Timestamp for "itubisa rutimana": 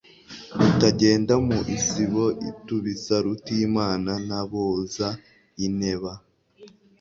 2.49-4.11